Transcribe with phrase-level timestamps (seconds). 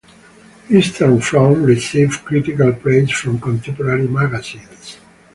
[0.71, 4.97] "Eastern Front" received critical praise from contemporary magazines.